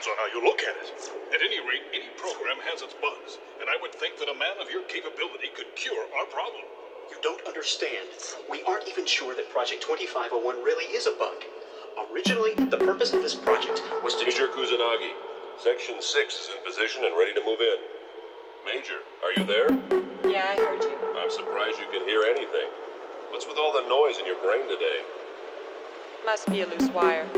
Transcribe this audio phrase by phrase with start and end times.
[0.00, 0.88] depends on how you look at it.
[1.34, 4.56] At any rate, any program has its bugs, and I would think that a man
[4.56, 6.64] of your capability could cure our problem.
[7.10, 8.08] You don't understand.
[8.48, 11.44] We aren't even sure that Project 2501 really is a bug.
[12.12, 14.24] Originally, the purpose of this project was to.
[14.24, 15.12] Major Kusanagi,
[15.60, 17.78] Section 6 is in position and ready to move in.
[18.64, 19.68] Major, are you there?
[20.24, 20.96] Yeah, I heard you.
[21.20, 22.72] I'm surprised you can hear anything.
[23.28, 25.04] What's with all the noise in your brain today?
[26.24, 27.28] Must be a loose wire.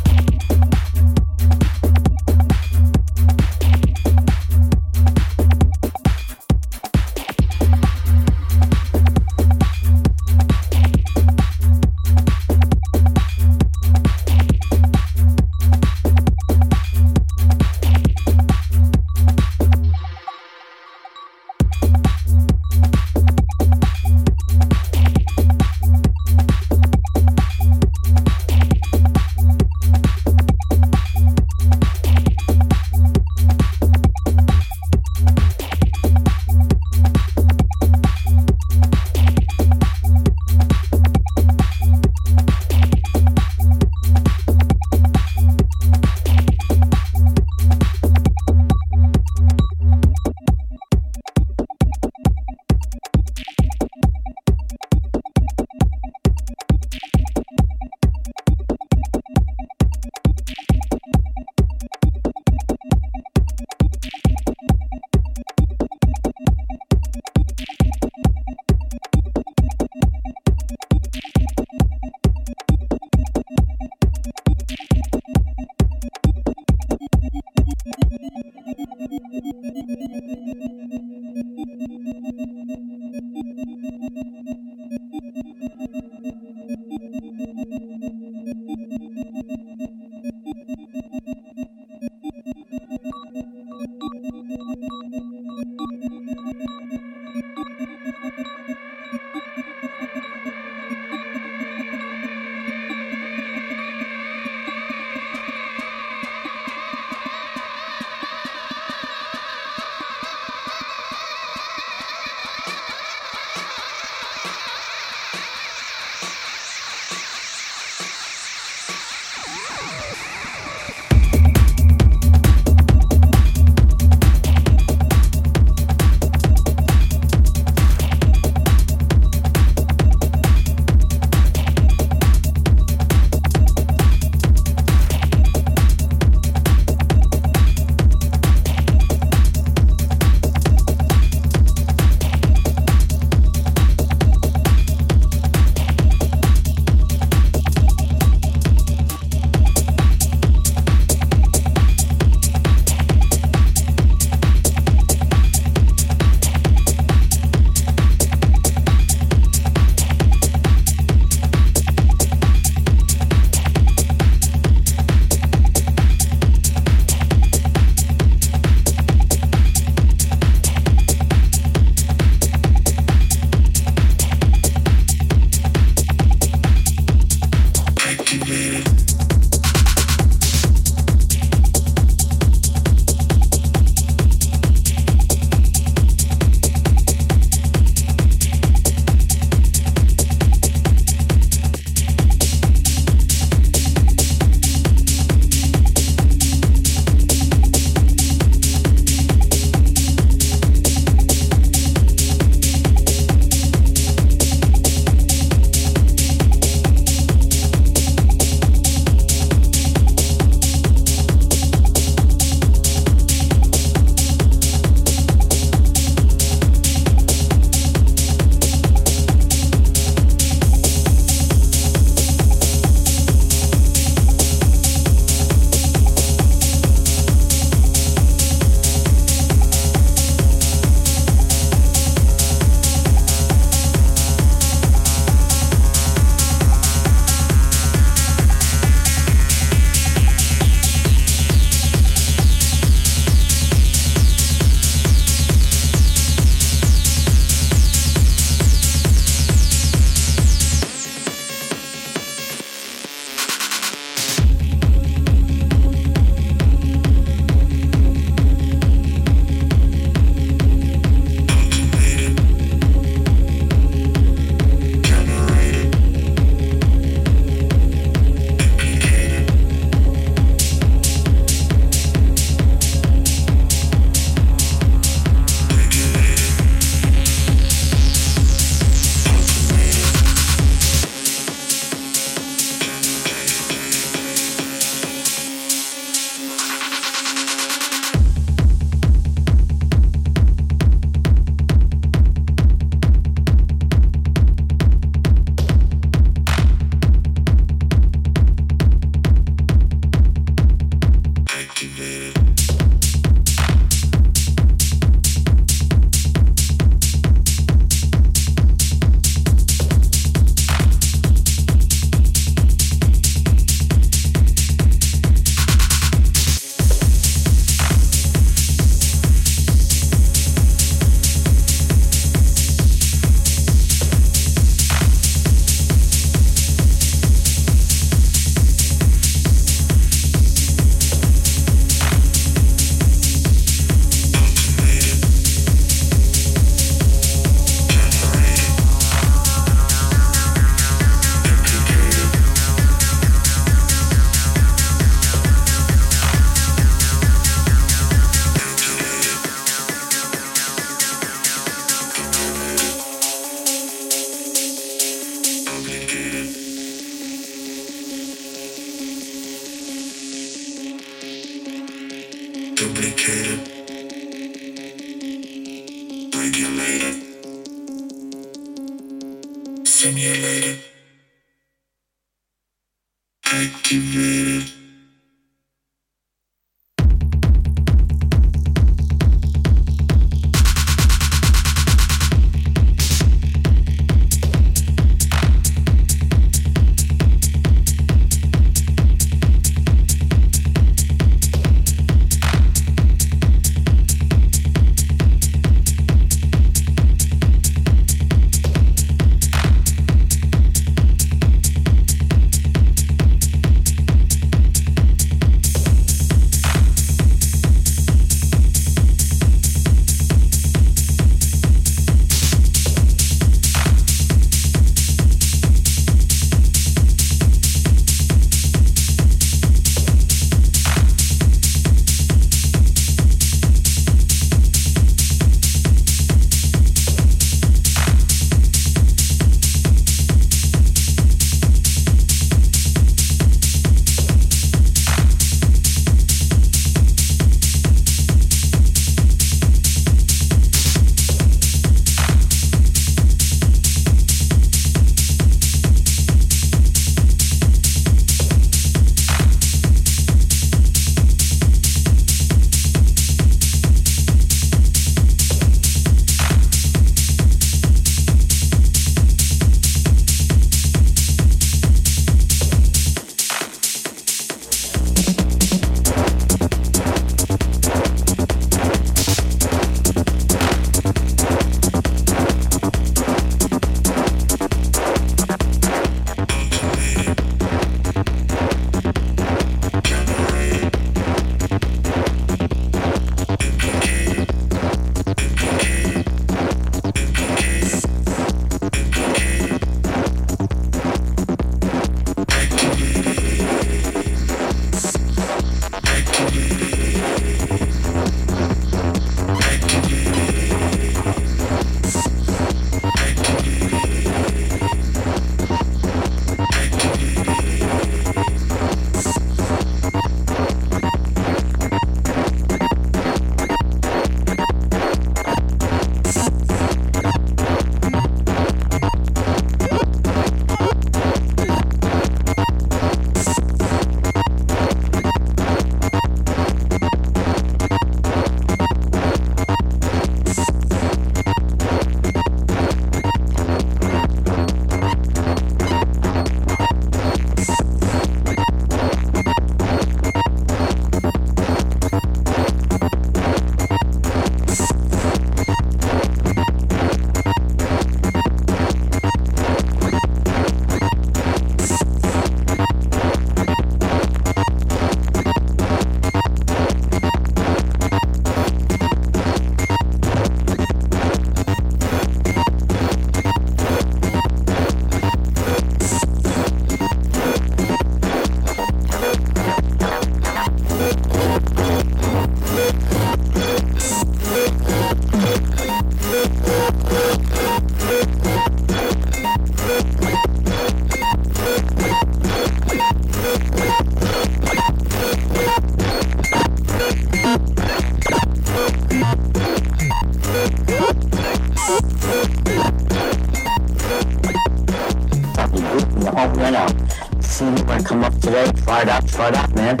[599.36, 600.00] Try it out, man.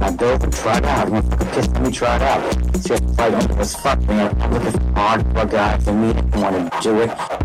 [0.00, 1.10] I dove and it out.
[1.10, 2.56] One fucking pissed me, tried out.
[2.76, 4.40] It's just fight on as fuck, man.
[4.40, 7.37] I'm looking for hardcore out for me and want to do it.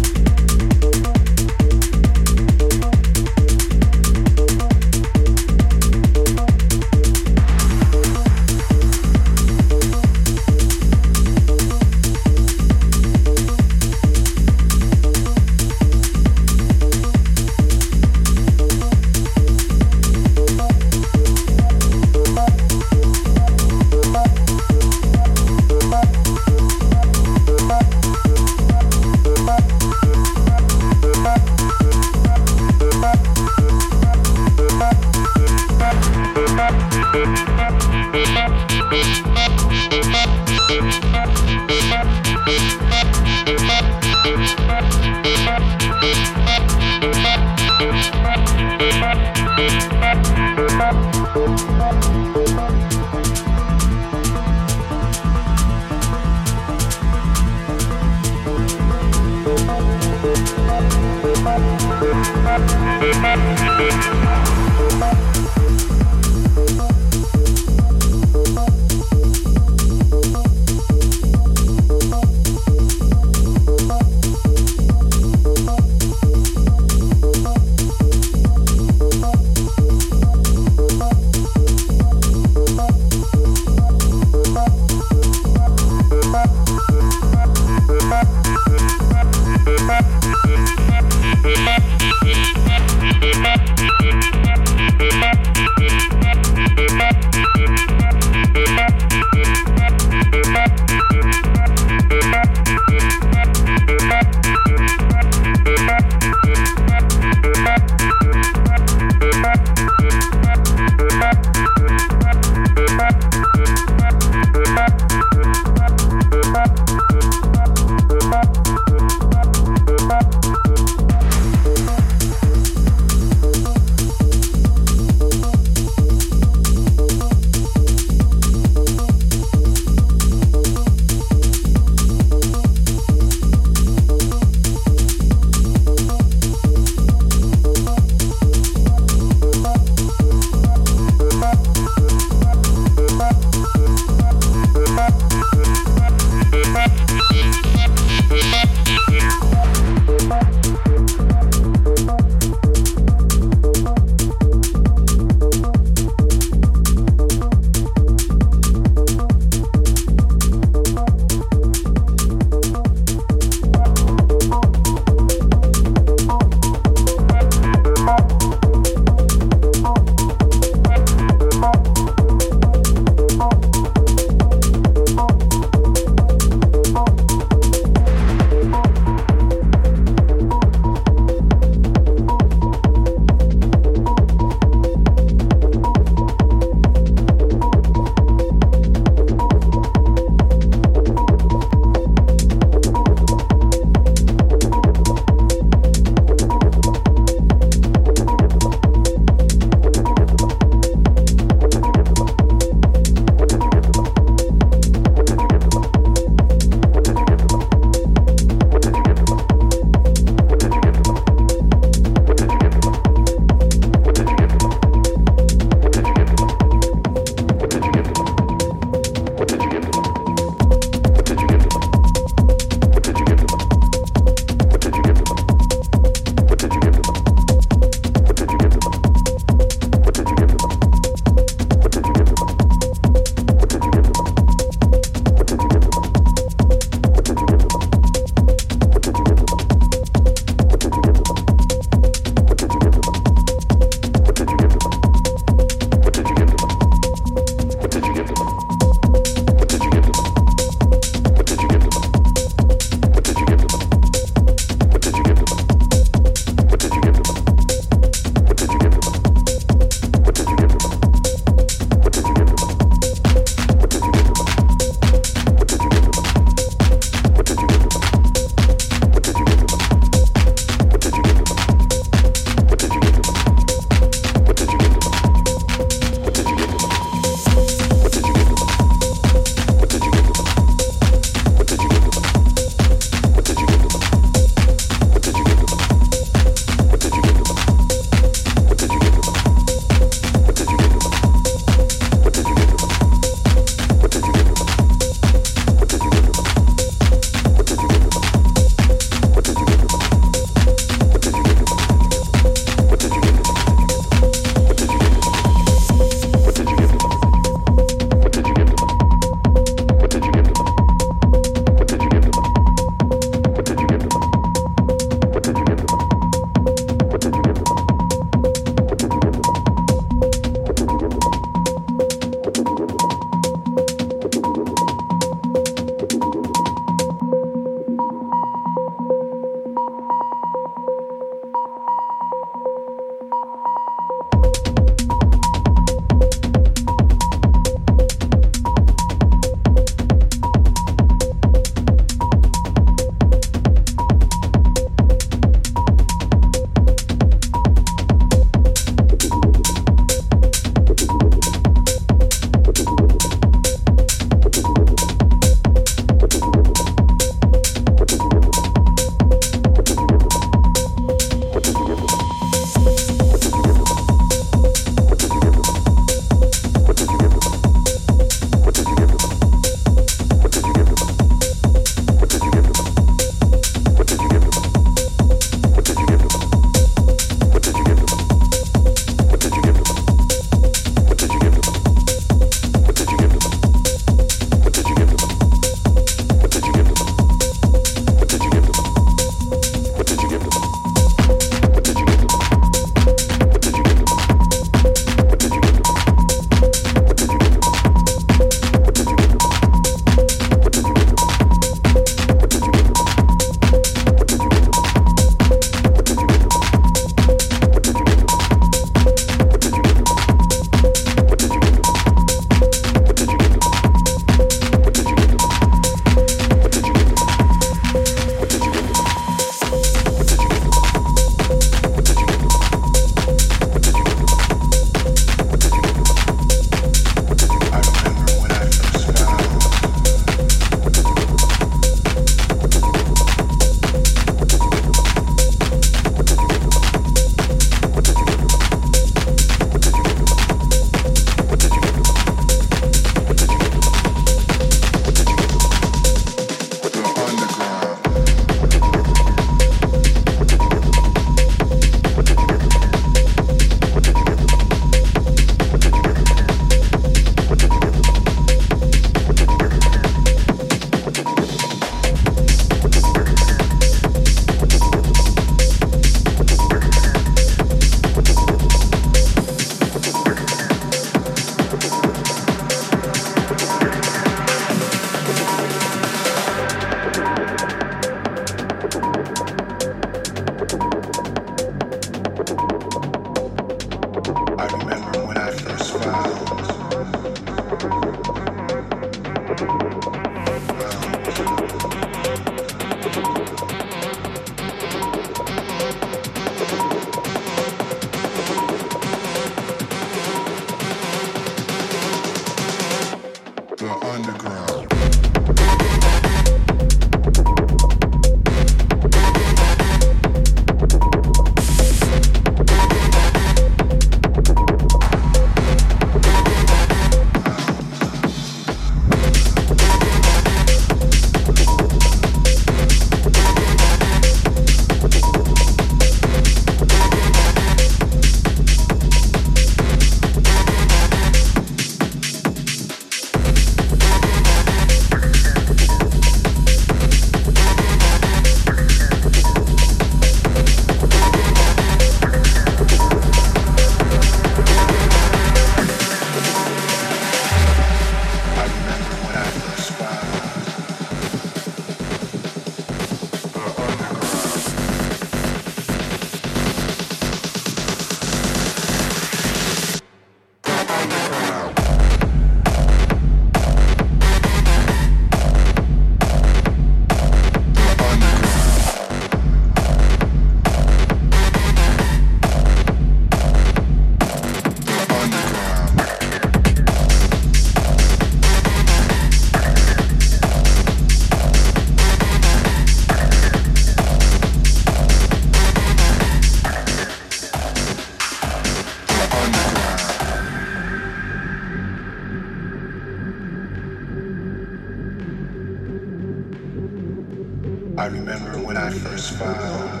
[598.01, 600.00] The underground.